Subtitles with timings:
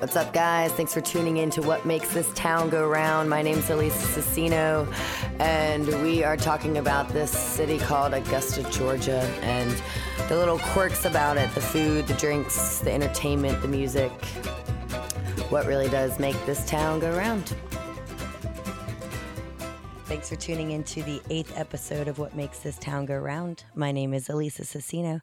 [0.00, 0.72] What's up, guys?
[0.72, 3.28] Thanks for tuning in to What Makes This Town Go Round.
[3.28, 4.90] My name's Elisa Cicino,
[5.38, 9.70] and we are talking about this city called Augusta, Georgia, and
[10.30, 14.10] the little quirks about it the food, the drinks, the entertainment, the music.
[15.50, 17.54] What really does make this town go round.
[20.06, 23.64] Thanks for tuning in to the eighth episode of What Makes This Town Go Round.
[23.74, 25.20] My name is Elisa Cicino.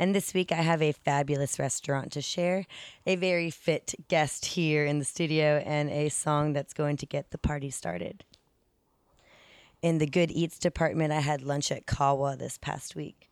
[0.00, 2.64] And this week I have a fabulous restaurant to share,
[3.04, 7.32] a very fit guest here in the studio, and a song that's going to get
[7.32, 8.24] the party started.
[9.82, 13.30] In the Good Eats department, I had lunch at Kawa this past week.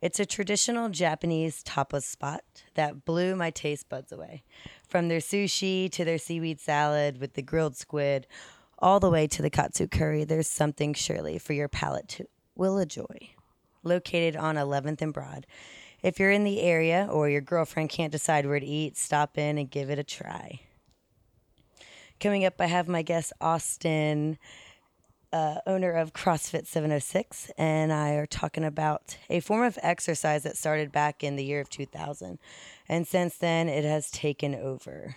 [0.00, 2.44] It's a traditional Japanese tapas spot
[2.76, 4.42] that blew my taste buds away.
[4.88, 8.26] From their sushi to their seaweed salad with the grilled squid,
[8.78, 12.78] all the way to the katsu curry, there's something surely for your palate to will
[12.78, 13.34] enjoy.
[13.82, 15.46] Located on 11th and Broad,
[16.02, 19.58] if you're in the area or your girlfriend can't decide where to eat, stop in
[19.58, 20.60] and give it a try.
[22.20, 24.38] Coming up, I have my guest Austin,
[25.32, 30.56] uh, owner of CrossFit 706, and I are talking about a form of exercise that
[30.56, 32.38] started back in the year of 2000.
[32.88, 35.16] And since then, it has taken over.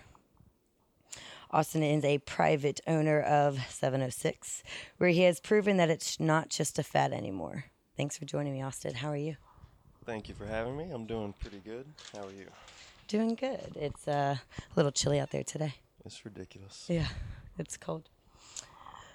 [1.52, 4.63] Austin is a private owner of 706,
[4.97, 7.66] where he has proven that it's not just a fad anymore.
[7.95, 8.95] Thanks for joining me, Austin.
[8.95, 9.38] How are you?
[10.09, 10.89] Thank you for having me.
[10.91, 11.85] I'm doing pretty good.
[12.13, 12.47] How are you?
[13.07, 13.73] Doing good.
[13.75, 15.75] It's uh, a little chilly out there today.
[16.03, 16.88] It's ridiculous.
[16.89, 17.05] Yeah,
[17.59, 18.09] it's cold.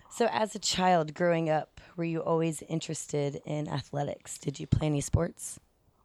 [0.09, 4.39] So, as a child growing up, were you always interested in athletics?
[4.39, 5.59] Did you play any sports?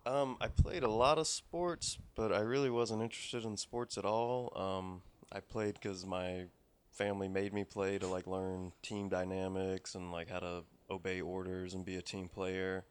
[0.08, 4.06] Um, I played a lot of sports, but I really wasn't interested in sports at
[4.06, 4.52] all.
[4.56, 6.46] Um, I played because my
[6.90, 11.76] family made me play to like learn team dynamics and like how to obey orders
[11.76, 12.86] and be a team player.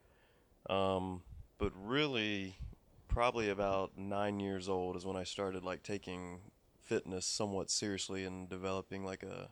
[0.70, 1.22] Um,
[1.58, 2.56] but really,
[3.08, 6.38] probably about nine years old is when I started like taking
[6.84, 9.50] fitness somewhat seriously and developing like a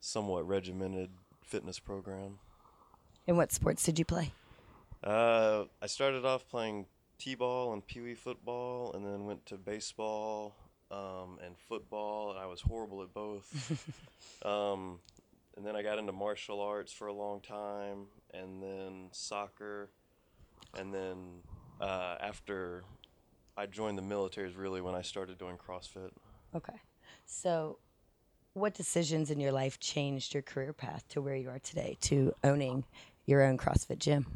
[0.00, 1.10] somewhat regimented
[1.42, 2.38] fitness program.
[3.26, 4.32] And what sports did you play?
[5.02, 6.86] Uh, I started off playing
[7.18, 10.54] t-ball and pee wee football, and then went to baseball
[10.90, 13.72] um, and football, and I was horrible at both.
[14.44, 14.98] um,
[15.56, 19.90] and then I got into martial arts for a long time, and then soccer,
[20.78, 21.16] and then
[21.80, 22.84] uh, after
[23.56, 26.10] I joined the military is really when I started doing CrossFit.
[26.54, 26.80] Okay.
[27.24, 27.78] So,
[28.52, 32.34] what decisions in your life changed your career path to where you are today, to
[32.44, 32.84] owning
[33.26, 34.26] your own CrossFit gym?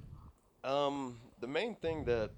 [0.65, 2.31] Um, the main thing that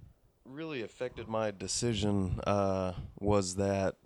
[0.44, 3.96] really affected my decision uh, was that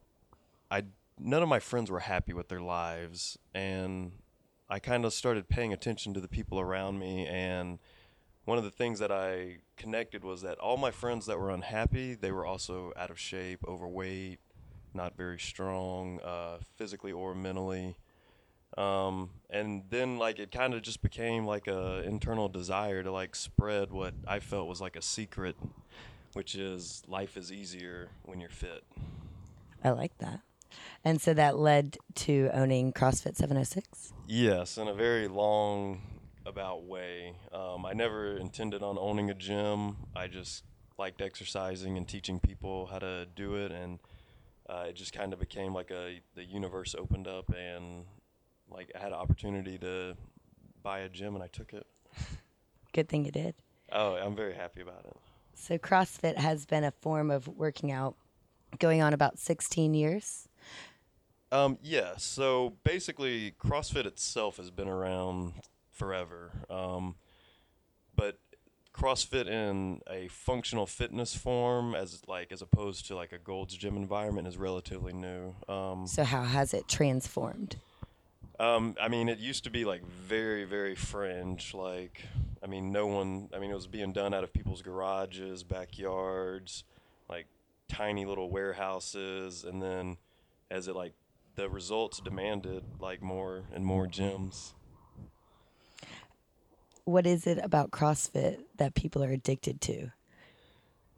[0.71, 0.85] I
[1.19, 4.13] none of my friends were happy with their lives, and
[4.69, 7.27] I kind of started paying attention to the people around me.
[7.27, 7.79] And
[8.47, 12.15] one of the things that I connected was that all my friends that were unhappy,
[12.15, 14.39] they were also out of shape, overweight,
[14.95, 17.97] not very strong, uh, physically or mentally.
[18.79, 23.35] Um, and then like it kind of just became like a internal desire to like
[23.35, 25.57] spread what I felt was like a secret,
[26.35, 28.85] which is life is easier when you're fit.
[29.83, 30.41] I like that.
[31.05, 34.13] And so that led to owning CrossFit 706?
[34.29, 36.01] Yes, in a very long
[36.47, 37.35] about way.
[37.53, 39.97] Um, I never intended on owning a gym.
[40.15, 40.65] I just
[40.99, 43.99] liked exercising and teaching people how to do it, and
[44.69, 48.05] uh, it just kind of became like a the universe opened up, and
[48.71, 50.17] like I had an opportunity to
[50.83, 51.87] buy a gym, and I took it.
[52.93, 53.55] Good thing you did.
[53.93, 55.17] Oh, I'm very happy about it.
[55.55, 58.17] So CrossFit has been a form of working out
[58.79, 60.49] going on about 16 years.
[61.53, 62.17] Um, yeah.
[62.19, 65.55] So basically, CrossFit itself has been around
[65.97, 66.53] forever.
[66.71, 67.17] Um,
[68.15, 68.39] but
[68.95, 73.97] CrossFit in a functional fitness form, as like as opposed to like a Gold's Gym
[73.97, 75.55] environment, is relatively new.
[75.69, 77.77] Um, so how has it transformed?
[78.59, 81.75] Um, I mean, it used to be like very, very fringe.
[81.75, 82.23] Like,
[82.63, 83.51] I mean, no one.
[83.55, 86.85] I mean, it was being done out of people's garages, backyards,
[87.29, 87.47] like
[87.89, 90.17] tiny little warehouses, and then
[90.71, 91.13] as it like
[91.57, 94.73] the results demanded like more and more gyms.
[97.07, 100.11] What is it about CrossFit that people are addicted to?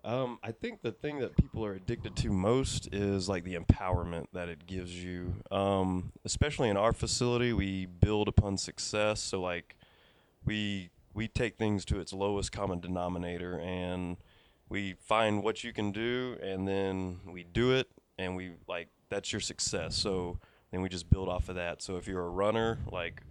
[0.05, 4.26] Um, I think the thing that people are addicted to most is like the empowerment
[4.35, 5.37] that it gives you.
[5.50, 9.20] Um, especially in our facility, we build upon success.
[9.20, 9.76] So like,
[10.44, 14.19] we we take things to its lowest common denominator, and
[14.69, 17.88] we find what you can do, and then we do it,
[18.19, 19.96] and we like that's your success.
[19.96, 20.38] So
[20.70, 21.81] then we just build off of that.
[21.81, 23.23] So if you're a runner, like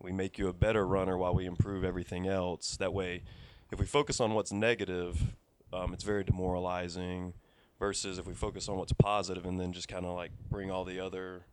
[0.00, 2.76] we make you a better runner while we improve everything else.
[2.76, 3.22] That way,
[3.70, 5.34] if we focus on what's negative,
[5.72, 7.34] um, it's very demoralizing.
[7.78, 10.84] versus if we focus on what's positive and then just kind of like bring all
[10.84, 11.44] the other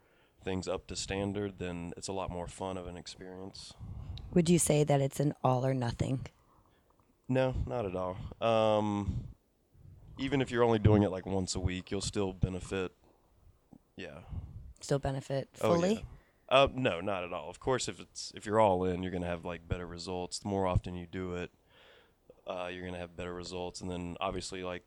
[0.44, 3.74] things up to standard, then it's a lot more fun of an experience.
[4.34, 6.26] Would you say that it's an all or nothing?
[7.30, 8.18] No, not at all.
[8.42, 9.26] Um,
[10.18, 12.92] even if you're only doing it like once a week, you'll still benefit.
[13.98, 14.20] Yeah.
[14.82, 15.94] Still benefit Oh, fully?
[15.96, 16.00] yeah.
[16.48, 17.50] Uh, no, not at all.
[17.50, 20.40] Of course, if it's if you're all in, you're gonna have like better results.
[20.40, 21.52] The more often you do it,
[22.46, 23.82] uh, you're gonna have better results.
[23.82, 24.84] And then obviously, like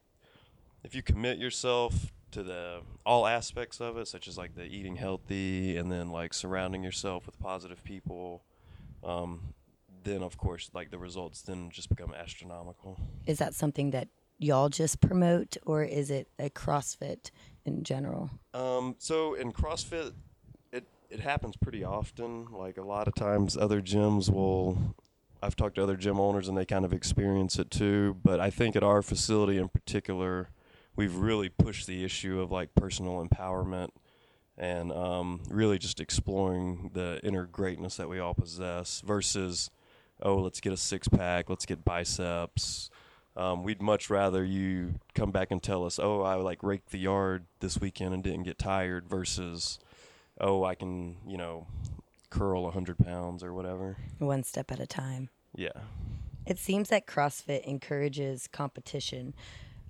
[0.85, 4.97] if you commit yourself to the all aspects of it, such as like the eating
[4.97, 8.45] healthy, and then like surrounding yourself with positive people,
[9.03, 9.55] um,
[10.05, 12.99] then of course, like the results then just become astronomical.
[13.27, 14.09] Is that something that
[14.39, 17.31] y'all just promote or is it a CrossFit
[17.65, 18.31] in general?
[18.55, 20.13] Um, so in CrossFit,
[21.11, 22.47] it happens pretty often.
[22.51, 24.95] Like a lot of times, other gyms will.
[25.41, 28.17] I've talked to other gym owners and they kind of experience it too.
[28.25, 30.51] But I think at our facility in particular,
[30.97, 33.91] we've really pushed the issue of like personal empowerment
[34.57, 39.71] and um, really just exploring the inner greatness that we all possess versus,
[40.21, 42.91] oh, let's get a six pack, let's get biceps.
[43.37, 46.99] Um, we'd much rather you come back and tell us, oh, I like raked the
[46.99, 49.79] yard this weekend and didn't get tired versus,
[50.41, 51.67] oh, I can, you know,
[52.31, 53.97] curl 100 pounds or whatever.
[54.19, 55.31] One step at a time.
[55.55, 55.71] Yeah.
[56.47, 59.35] It seems that CrossFit encourages competition.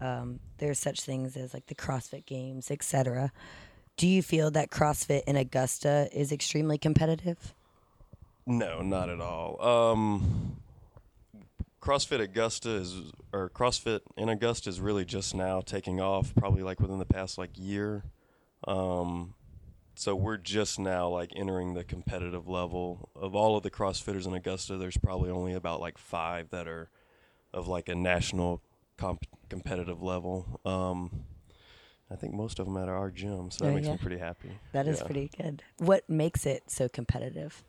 [0.01, 3.33] Um, there's such things as like the CrossFit Games, etc.
[3.97, 7.55] Do you feel that CrossFit in Augusta is extremely competitive?
[8.47, 9.63] No, not at all.
[9.63, 10.57] Um,
[11.83, 16.81] CrossFit Augusta is, or CrossFit in Augusta is really just now taking off, probably like
[16.81, 18.05] within the past like year.
[18.67, 19.35] Um,
[19.99, 24.33] so we're just now like entering the competitive level of all of the CrossFitters in
[24.35, 24.77] Augusta.
[24.77, 26.89] There's probably only about like five that are
[27.53, 28.63] of like a national
[28.97, 30.61] comp- competitive level.
[30.65, 31.25] Um,
[32.11, 33.93] I think most of them at our gym, so that Oh, makes yeah.
[33.95, 34.51] me pretty happy.
[34.73, 35.05] That is Yeah.
[35.05, 35.63] pretty good.
[35.79, 37.65] What makes it so competitive?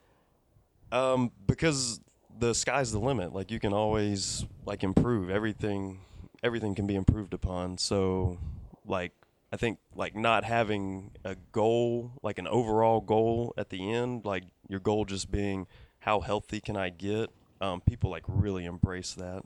[0.91, 1.99] Um, because
[2.37, 3.33] the sky's the limit.
[3.33, 6.01] Like you can always like improve everything.
[6.43, 7.79] Everything can be improved upon.
[7.79, 8.37] So,
[8.85, 9.13] like
[9.51, 14.43] I think like not having a goal, like an overall goal at the end, like
[14.67, 15.67] your goal just being
[15.99, 17.29] how healthy can I get.
[17.61, 19.43] Um, people like really embrace that.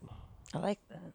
[0.52, 1.12] I like that.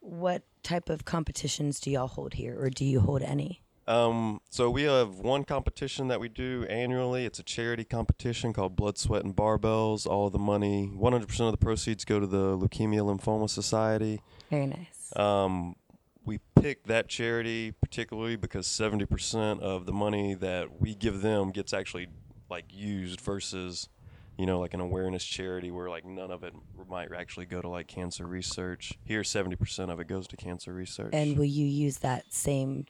[0.00, 3.62] What type of competitions do y'all hold here, or do you hold any?
[3.88, 7.24] Um, so we have one competition that we do annually.
[7.24, 10.06] It's a charity competition called Blood, Sweat, and Barbells.
[10.06, 14.20] All of the money, 100% of the proceeds go to the Leukemia Lymphoma Society.
[14.50, 15.12] Very nice.
[15.16, 15.74] Um,
[16.28, 21.72] we picked that charity particularly because 70% of the money that we give them gets
[21.72, 22.08] actually
[22.50, 23.88] like used versus,
[24.36, 26.52] you know, like an awareness charity where like none of it
[26.88, 28.98] might actually go to like cancer research.
[29.04, 31.14] Here, 70% of it goes to cancer research.
[31.14, 32.84] and will you use that same,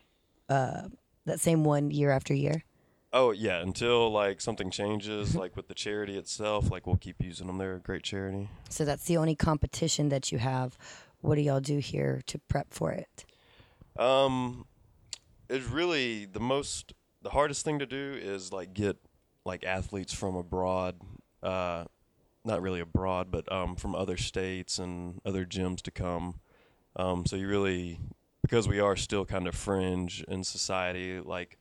[0.49, 0.89] uh,
[1.25, 2.65] that same one year after year?
[3.13, 7.47] Oh yeah, until like something changes, like with the charity itself, like we'll keep using
[7.47, 7.57] them.
[7.57, 8.51] They're a great charity.
[8.69, 10.77] So that's the only competition that you have.
[11.21, 13.25] What do y'all do here to prep for it?
[13.99, 14.67] Um,
[15.49, 16.93] it's really the most
[17.23, 18.97] the hardest thing to do is like get
[19.45, 20.97] like athletes from abroad,
[21.43, 21.85] uh,
[22.45, 26.41] not really abroad, but um, from other states and other gyms to come.
[26.97, 28.01] Um, so you really
[28.43, 31.59] because we are still kind of fringe in society, like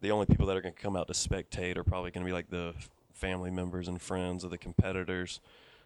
[0.00, 2.28] the only people that are going to come out to spectate are probably going to
[2.28, 2.74] be like the
[3.12, 5.40] family members and friends of the competitors.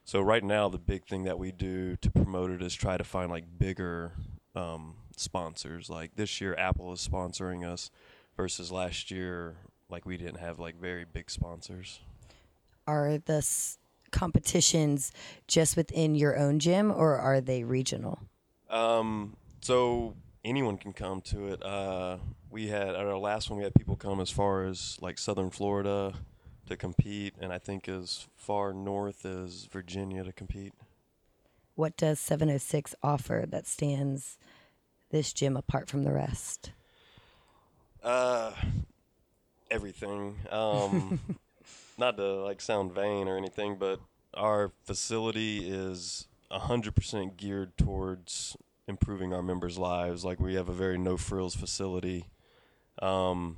[0.05, 3.05] So right now, the big thing that we do to promote it is try to
[3.05, 4.13] find like bigger
[4.57, 5.89] um, sponsors.
[5.89, 7.91] Like this year, Apple is sponsoring us,
[8.37, 9.57] versus last year,
[9.91, 12.01] like we didn't have like very big sponsors.
[12.87, 13.79] Are the s-
[14.11, 15.13] competitions
[15.47, 18.19] just within your own gym, or are they regional?
[18.71, 21.63] Um, so anyone can come to it.
[21.63, 22.19] Uh,
[22.51, 25.51] we had at our last one, we had people come as far as like Southern
[25.51, 26.15] Florida
[26.67, 30.73] to compete, and I think as far north as Virginia to compete.
[31.75, 34.39] What does 706 offer that stands
[35.11, 36.73] this gym apart from the rest?
[38.03, 38.53] Uh,
[39.71, 40.37] everything.
[40.51, 41.21] Um,
[41.99, 44.01] not to like sound vain or anything, but
[44.35, 48.57] our facility is hundred percent geared towards
[48.89, 50.25] improving our members' lives.
[50.25, 52.27] Like we have a very no frills facility.
[53.01, 53.57] Um,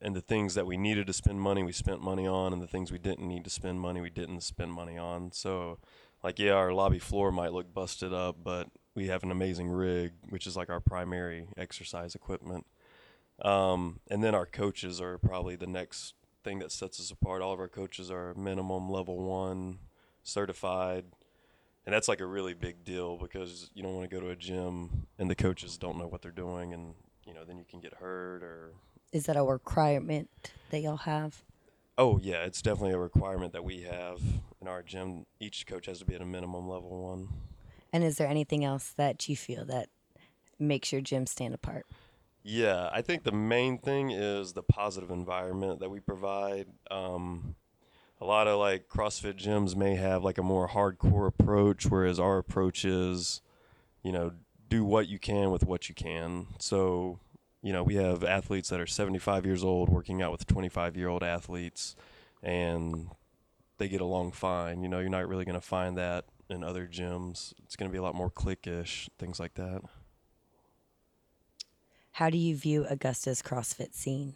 [0.00, 2.66] and the things that we needed to spend money, we spent money on, and the
[2.66, 5.30] things we didn't need to spend money, we didn't spend money on.
[5.32, 5.78] So,
[6.24, 10.12] like, yeah, our lobby floor might look busted up, but we have an amazing rig,
[10.28, 12.66] which is like our primary exercise equipment.
[13.42, 17.42] Um, and then our coaches are probably the next thing that sets us apart.
[17.42, 19.78] All of our coaches are minimum level one
[20.22, 21.04] certified.
[21.86, 24.36] and that's like a really big deal because you don't want to go to a
[24.36, 26.94] gym and the coaches don't know what they're doing, and
[27.26, 28.72] you know then you can get hurt or.
[29.12, 30.30] Is that a requirement
[30.70, 31.42] that y'all have?
[31.98, 34.20] Oh yeah, it's definitely a requirement that we have
[34.60, 35.26] in our gym.
[35.40, 37.28] Each coach has to be at a minimum level one.
[37.92, 39.88] And is there anything else that you feel that
[40.58, 41.86] makes your gym stand apart?
[42.42, 46.68] Yeah, I think the main thing is the positive environment that we provide.
[46.90, 47.56] Um,
[48.20, 52.38] a lot of like CrossFit gyms may have like a more hardcore approach, whereas our
[52.38, 53.42] approach is,
[54.02, 54.32] you know,
[54.68, 56.46] do what you can with what you can.
[56.58, 57.18] So,
[57.62, 61.08] you know, we have athletes that are 75 years old working out with 25 year
[61.08, 61.96] old athletes,
[62.42, 63.10] and
[63.78, 64.82] they get along fine.
[64.82, 67.54] You know, you're not really going to find that in other gyms.
[67.64, 69.82] It's going to be a lot more cliquish, things like that.
[72.12, 74.34] How do you view Augusta's CrossFit scene?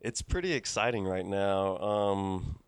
[0.00, 1.78] It's pretty exciting right now.
[1.78, 2.58] Um,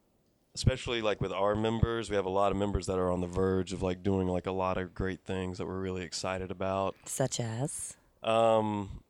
[0.55, 3.27] especially like with our members, we have a lot of members that are on the
[3.27, 6.97] verge of like doing like a lot of great things that we're really excited about.
[7.05, 7.97] Such as?
[8.23, 9.03] Um,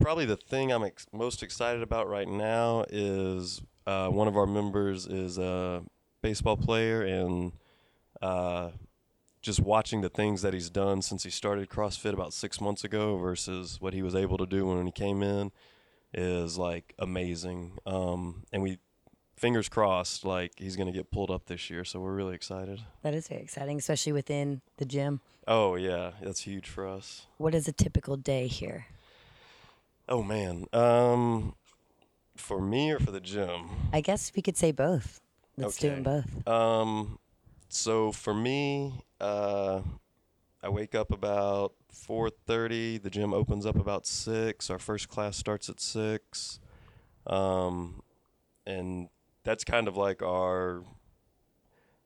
[0.00, 4.46] probably the thing I'm ex- most excited about right now is uh, one of our
[4.46, 5.82] members is a
[6.22, 7.52] baseball player and
[8.24, 8.70] uh,
[9.42, 13.18] just watching the things that he's done since he started CrossFit about six months ago
[13.18, 15.52] versus what he was able to do when he came in
[16.14, 17.78] is like amazing.
[17.84, 18.78] Um, and we
[19.36, 21.84] fingers crossed, like he's going to get pulled up this year.
[21.84, 22.80] So we're really excited.
[23.02, 25.20] That is very exciting, especially within the gym.
[25.46, 27.26] Oh yeah, that's huge for us.
[27.36, 28.86] What is a typical day here?
[30.08, 31.54] Oh man, um,
[32.36, 33.68] for me or for the gym?
[33.92, 35.20] I guess we could say both.
[35.58, 36.48] Let's do them both.
[36.48, 37.18] Um,
[37.74, 39.80] so for me, uh,
[40.62, 42.98] I wake up about four thirty.
[42.98, 44.70] The gym opens up about six.
[44.70, 46.60] Our first class starts at six,
[47.26, 48.02] um,
[48.66, 49.08] and
[49.44, 50.82] that's kind of like our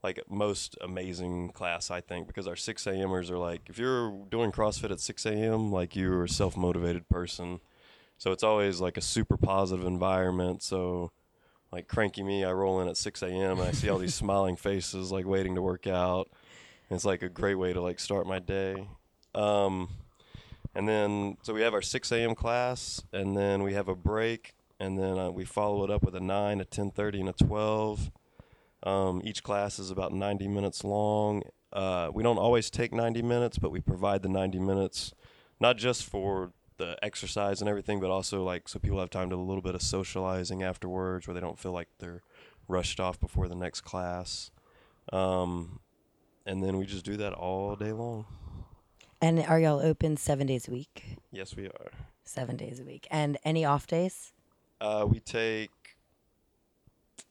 [0.02, 4.52] like most amazing class, I think, because our six a.m.ers are like if you're doing
[4.52, 7.60] CrossFit at six a.m., like you're a self motivated person.
[8.16, 10.62] So it's always like a super positive environment.
[10.62, 11.12] So
[11.72, 13.58] like cranky me, I roll in at 6 a.m.
[13.58, 16.28] and I see all these smiling faces like waiting to work out.
[16.88, 18.88] And it's like a great way to like start my day.
[19.34, 19.88] Um,
[20.74, 22.34] and then so we have our 6 a.m.
[22.34, 26.14] class, and then we have a break, and then uh, we follow it up with
[26.14, 28.10] a 9, a 10:30, and a 12.
[28.84, 31.42] Um, each class is about 90 minutes long.
[31.72, 35.12] Uh, we don't always take 90 minutes, but we provide the 90 minutes,
[35.60, 39.36] not just for the exercise and everything, but also like so people have time to
[39.36, 42.22] a little bit of socializing afterwards, where they don't feel like they're
[42.66, 44.50] rushed off before the next class.
[45.12, 45.80] Um,
[46.46, 48.26] and then we just do that all day long.
[49.20, 51.16] And are y'all open seven days a week?
[51.32, 51.90] Yes, we are.
[52.24, 53.06] Seven days a week.
[53.10, 54.32] And any off days?
[54.80, 55.70] Uh, we take.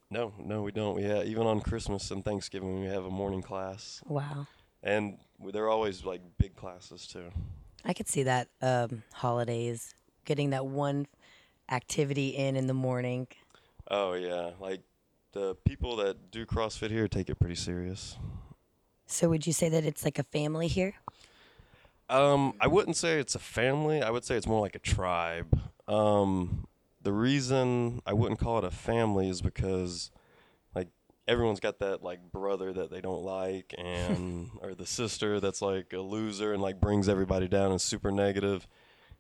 [0.09, 0.95] No, no, we don't.
[0.95, 4.47] We have, even on Christmas and Thanksgiving, we have a morning class, Wow.
[4.81, 5.17] and
[5.51, 7.29] they're always like big classes too.
[7.85, 9.93] I could see that um, holidays,
[10.25, 11.07] getting that one
[11.69, 13.27] activity in in the morning.
[13.89, 14.81] Oh yeah, like
[15.33, 18.17] the people that do CrossFit here take it pretty serious.
[19.05, 20.95] So would you say that it's like a family here?
[22.09, 24.01] Um, I wouldn't say it's a family.
[24.01, 25.59] I would say it's more like a tribe.
[25.87, 26.67] Um,
[27.01, 30.11] the reason I wouldn't call it a family is because,
[31.27, 35.93] everyone's got that like brother that they don't like, and or the sister that's like
[35.93, 38.67] a loser and like brings everybody down and super negative.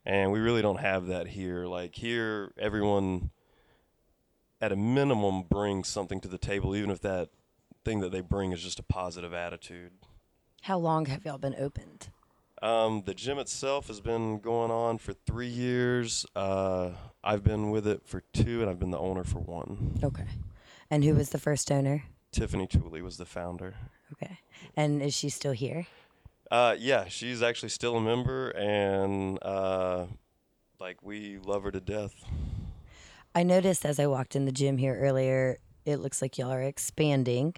[0.05, 1.65] And we really don't have that here.
[1.65, 3.31] Like here, everyone,
[4.61, 7.29] at a minimum, brings something to the table, even if that
[7.83, 9.91] thing that they bring is just a positive attitude.
[10.61, 12.09] How long have y'all been opened?
[12.61, 16.25] Um, the gym itself has been going on for three years.
[16.35, 16.91] Uh,
[17.23, 19.99] I've been with it for two, and I've been the owner for one.
[20.03, 20.25] Okay.
[20.89, 22.03] And who was the first owner?
[22.31, 23.75] Tiffany Tooley was the founder.
[24.13, 24.39] Okay.
[24.75, 25.87] And is she still here?
[26.49, 30.05] Uh, yeah, she's actually still a member, and uh,
[30.79, 32.13] like we love her to death.
[33.35, 36.63] I noticed as I walked in the gym here earlier, it looks like y'all are
[36.63, 37.55] expanding.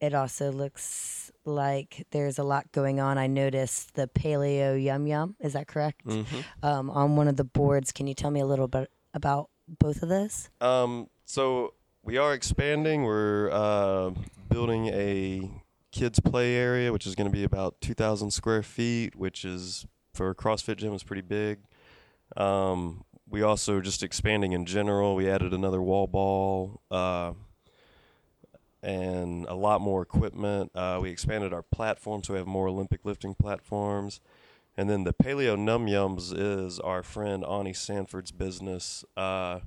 [0.00, 3.16] It also looks like there's a lot going on.
[3.16, 5.36] I noticed the Paleo Yum Yum.
[5.40, 6.04] Is that correct?
[6.06, 6.40] Mm-hmm.
[6.62, 7.92] Um, on one of the boards.
[7.92, 10.50] Can you tell me a little bit about both of those?
[10.60, 11.74] Um, so
[12.04, 13.04] we are expanding.
[13.04, 14.10] We're uh,
[14.50, 15.50] building a
[15.90, 20.30] kids play area, which is going to be about 2,000 square feet, which is for
[20.30, 21.60] a CrossFit gym is pretty big.
[22.36, 25.14] Um, we also just expanding in general.
[25.14, 27.32] We added another wall ball uh,
[28.82, 30.72] and a lot more equipment.
[30.74, 34.20] Uh, we expanded our platform, so we have more Olympic lifting platforms.
[34.76, 39.04] And then the Paleo Num Yums is our friend Ani Sanford's business.
[39.16, 39.60] Uh,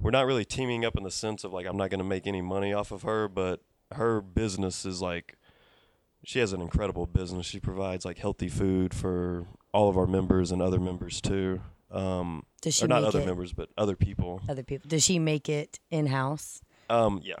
[0.00, 2.26] we're not really teaming up in the sense of like I'm not going to make
[2.26, 3.60] any money off of her, but
[3.92, 5.36] her business is like
[6.24, 7.46] she has an incredible business.
[7.46, 11.60] She provides like healthy food for all of our members and other members too.
[11.90, 14.42] Um, Does she or not make other it members, but other people.
[14.48, 14.88] other people?
[14.88, 16.60] Does she make it in house?
[16.90, 17.34] Um, yeah.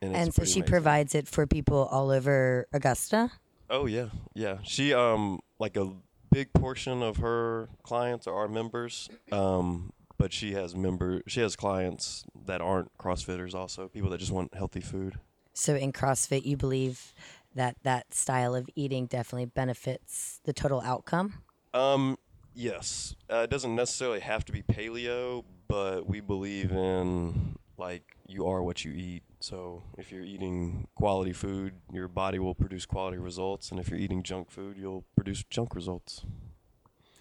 [0.00, 0.62] it's And so she amazing.
[0.64, 3.30] provides it for people all over Augusta.
[3.70, 4.58] Oh yeah, yeah.
[4.64, 5.92] She um like a
[6.30, 9.08] big portion of her clients are our members.
[9.30, 14.30] Um, but she has member she has clients that aren't CrossFitters also, people that just
[14.30, 15.18] want healthy food.
[15.52, 17.12] So in CrossFit, you believe
[17.56, 21.42] that that style of eating definitely benefits the total outcome.
[21.74, 22.18] Um,
[22.54, 23.16] yes.
[23.28, 28.62] Uh, it doesn't necessarily have to be paleo, but we believe in like you are
[28.62, 29.24] what you eat.
[29.40, 33.98] So if you're eating quality food, your body will produce quality results, and if you're
[33.98, 36.24] eating junk food, you'll produce junk results.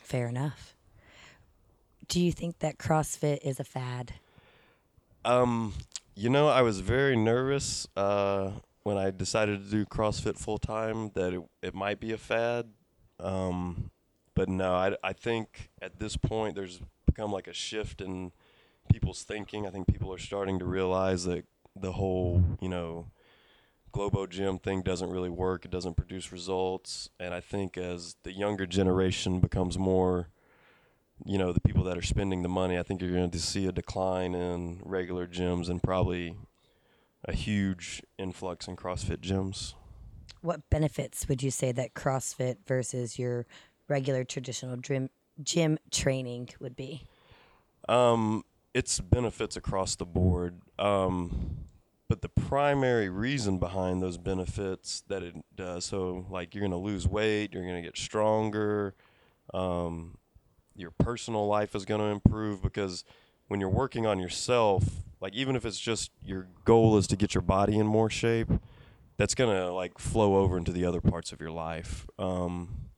[0.03, 0.75] Fair enough.
[2.07, 4.13] Do you think that CrossFit is a fad?
[5.23, 5.73] Um,
[6.15, 8.51] you know, I was very nervous uh,
[8.83, 12.67] when I decided to do CrossFit full time that it, it might be a fad.
[13.19, 13.91] Um,
[14.33, 18.31] but no, I, I think at this point there's become like a shift in
[18.91, 19.67] people's thinking.
[19.67, 23.07] I think people are starting to realize that the whole, you know,
[23.91, 25.65] Globo Gym thing doesn't really work.
[25.65, 27.09] It doesn't produce results.
[27.19, 30.29] And I think as the younger generation becomes more
[31.25, 33.65] you know the people that are spending the money i think you're going to see
[33.67, 36.35] a decline in regular gyms and probably
[37.25, 39.73] a huge influx in crossfit gyms
[40.41, 43.45] What benefits would you say that CrossFit versus your
[43.87, 45.09] regular traditional gym
[45.43, 47.03] gym training would be?
[47.89, 51.57] um, it's benefits across the board um,
[52.07, 56.77] but the primary reason behind those benefits that it does so like you're going to
[56.77, 58.95] lose weight you're going to get stronger
[59.53, 60.17] um,
[60.75, 63.03] your personal life is going to improve because
[63.47, 64.83] when you're working on yourself
[65.19, 68.49] like even if it's just your goal is to get your body in more shape
[69.17, 72.07] that's going to like flow over into the other parts of your life.
[72.17, 72.91] Um,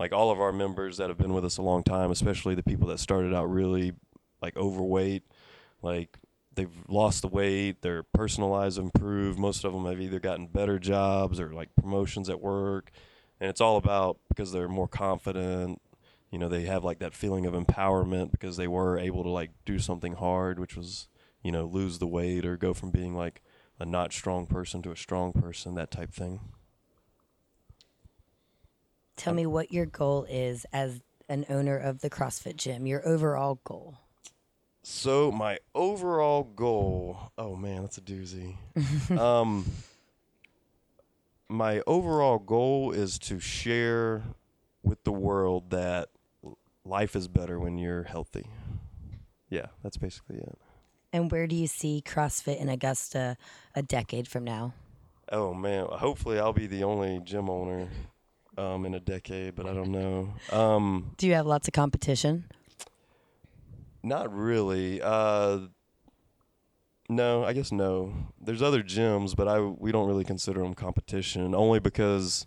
[0.00, 2.62] like all of our members that have been with us a long time especially the
[2.62, 3.92] people that started out really
[4.40, 5.22] like overweight
[5.82, 6.18] like
[6.54, 10.78] they've lost the weight their personal lives improved most of them have either gotten better
[10.78, 12.90] jobs or like promotions at work
[13.40, 15.80] and it's all about because they're more confident
[16.30, 19.50] you know they have like that feeling of empowerment because they were able to like
[19.64, 21.08] do something hard which was
[21.42, 23.42] you know lose the weight or go from being like
[23.78, 26.40] a not strong person to a strong person that type thing
[29.20, 33.60] Tell me what your goal is as an owner of the CrossFit gym, your overall
[33.64, 33.98] goal.
[34.82, 38.56] So my overall goal, oh man, that's a doozy.
[39.18, 39.66] um,
[41.50, 44.22] my overall goal is to share
[44.82, 46.08] with the world that
[46.90, 48.50] life is better when you're healthy.
[49.48, 50.58] Yeah, that's basically it.
[51.12, 53.36] And where do you see CrossFit in Augusta
[53.74, 54.74] a decade from now?
[55.32, 57.88] Oh man, hopefully I'll be the only gym owner
[58.58, 60.34] um, in a decade, but I don't know.
[60.52, 62.44] Um, Do you have lots of competition?
[64.02, 65.00] Not really.
[65.00, 65.68] Uh,
[67.08, 68.12] no, I guess no.
[68.40, 71.54] There's other gyms, but I we don't really consider them competition.
[71.54, 72.46] Only because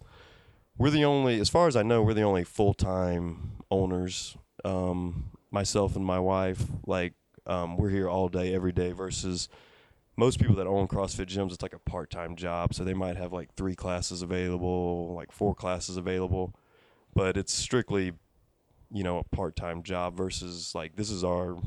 [0.77, 4.37] we're the only, as far as I know, we're the only full time owners.
[4.65, 7.13] Um, myself and my wife, like,
[7.45, 8.91] um, we're here all day, every day.
[8.91, 9.49] Versus
[10.15, 12.73] most people that own CrossFit gyms, it's like a part time job.
[12.73, 16.55] So they might have like three classes available, like four classes available,
[17.13, 18.13] but it's strictly
[18.93, 21.57] you know, a part time job versus like this is our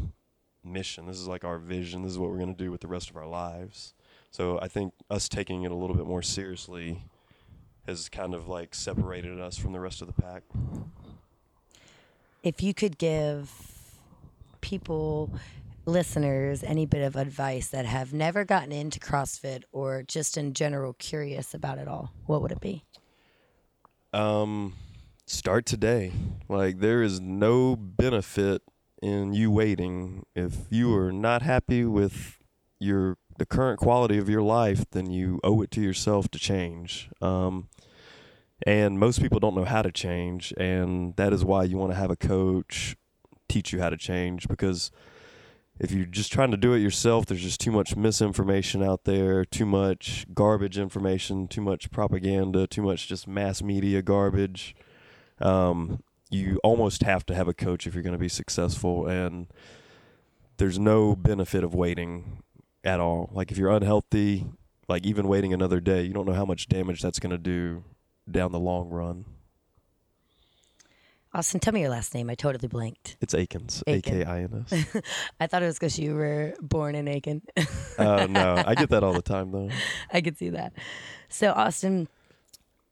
[0.64, 1.06] mission.
[1.06, 2.02] This is like our vision.
[2.02, 3.94] This is what we're going to do with the rest of our lives.
[4.30, 7.02] So I think us taking it a little bit more seriously
[7.86, 10.42] has kind of like separated us from the rest of the pack.
[12.42, 13.50] If you could give
[14.60, 15.30] people,
[15.84, 20.92] listeners, any bit of advice that have never gotten into CrossFit or just in general
[20.94, 22.84] curious about it all, what would it be?
[24.12, 24.74] Um,
[25.26, 26.12] start today.
[26.48, 28.62] Like there is no benefit
[29.02, 30.24] in you waiting.
[30.34, 32.38] If you are not happy with
[32.78, 37.10] your the current quality of your life, then you owe it to yourself to change.
[37.20, 37.68] Um,
[38.64, 41.98] and most people don't know how to change, and that is why you want to
[41.98, 42.96] have a coach
[43.48, 44.90] teach you how to change because
[45.78, 49.44] if you're just trying to do it yourself, there's just too much misinformation out there,
[49.44, 54.74] too much garbage information, too much propaganda, too much just mass media garbage.
[55.38, 59.48] Um, you almost have to have a coach if you're going to be successful, and
[60.56, 62.42] there's no benefit of waiting
[62.82, 63.28] at all.
[63.32, 64.46] Like if you're unhealthy,
[64.88, 67.84] like even waiting another day, you don't know how much damage that's going to do
[68.30, 69.24] down the long run.
[71.36, 72.30] Austin, tell me your last name.
[72.30, 73.18] I totally blanked.
[73.20, 74.00] It's Akins, A.
[74.00, 74.86] K I N S.
[75.40, 77.42] I thought it was because you were born in Aiken.
[77.98, 79.70] Uh, no, I get that all the time though.
[80.12, 80.74] I could see that.
[81.30, 82.08] So, Austin,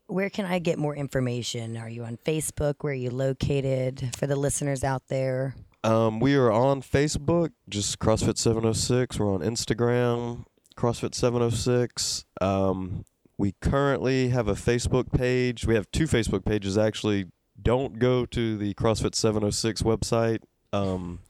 [0.06, 1.76] where can I get more information?
[1.76, 2.76] Are you on Facebook?
[2.80, 5.56] Where are you located for the listeners out there?
[5.82, 9.18] Um, we are on Facebook, just CrossFit 706.
[9.18, 12.24] We're on Instagram, CrossFit 706.
[12.40, 13.04] Um,
[13.36, 15.66] we currently have a Facebook page.
[15.66, 17.26] We have two Facebook pages actually.
[17.60, 20.40] Don't go to the CrossFit 706 website.
[20.72, 21.20] Um,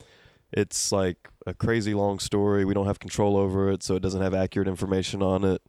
[0.52, 2.64] it's like a crazy long story.
[2.64, 5.62] We don't have control over it, so it doesn't have accurate information on it.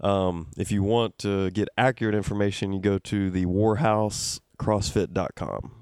[0.00, 5.72] Um, if you want to get accurate information, you go to the warhousecrossfit.com.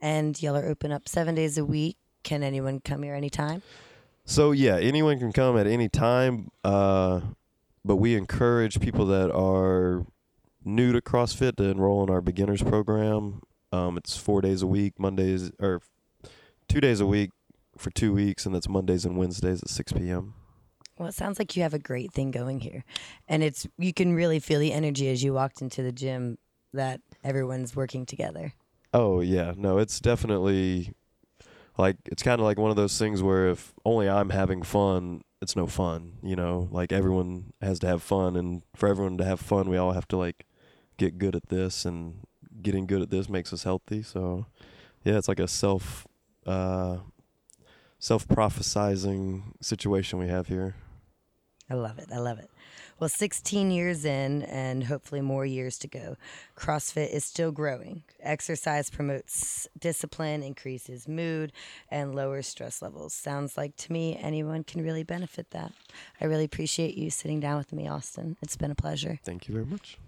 [0.00, 1.96] And y'all are open up seven days a week.
[2.22, 3.62] Can anyone come here anytime?
[4.26, 7.20] So yeah, anyone can come at any time, uh,
[7.84, 10.06] but we encourage people that are
[10.64, 13.42] new to CrossFit to enroll in our beginners program.
[13.72, 15.80] Um, it's four days a week, Mondays or
[16.68, 17.30] two days a week
[17.76, 20.34] for two weeks, and that's Mondays and Wednesdays at six p.m.
[20.96, 22.84] Well, it sounds like you have a great thing going here,
[23.26, 26.38] and it's you can really feel the energy as you walked into the gym
[26.72, 28.52] that everyone's working together.
[28.92, 30.92] Oh yeah, no, it's definitely
[31.76, 35.22] like it's kind of like one of those things where if only I'm having fun,
[35.44, 36.68] it's no fun, you know.
[36.72, 40.08] Like everyone has to have fun, and for everyone to have fun, we all have
[40.08, 40.46] to like
[40.96, 42.26] get good at this, and
[42.60, 44.02] getting good at this makes us healthy.
[44.02, 44.46] So
[45.04, 46.06] yeah, it's like a self
[46.46, 46.98] uh,
[47.98, 50.74] self prophesizing situation we have here.
[51.70, 52.08] I love it.
[52.12, 52.50] I love it.
[53.00, 56.16] Well, 16 years in, and hopefully more years to go,
[56.56, 58.04] CrossFit is still growing.
[58.20, 61.52] Exercise promotes discipline, increases mood,
[61.90, 63.12] and lowers stress levels.
[63.12, 65.72] Sounds like to me anyone can really benefit that.
[66.20, 68.36] I really appreciate you sitting down with me, Austin.
[68.42, 69.18] It's been a pleasure.
[69.24, 69.98] Thank you very much.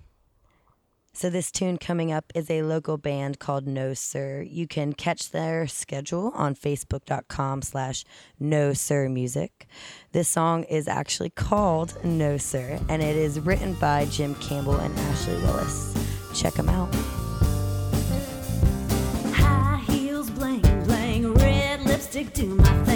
[1.17, 4.43] So this tune coming up is a local band called No Sir.
[4.43, 8.05] You can catch their schedule on facebook.com slash
[8.39, 9.67] No Sir Music.
[10.13, 14.95] This song is actually called No Sir, and it is written by Jim Campbell and
[14.99, 15.95] Ashley Willis.
[16.35, 16.95] Check them out.
[19.33, 22.96] High heels, bling, bling, red lipstick, do my thing.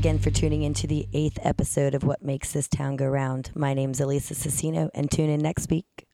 [0.00, 3.50] again for tuning in to the eighth episode of What Makes This Town Go Round.
[3.54, 6.09] My name's Elisa Cicino, and tune in next week.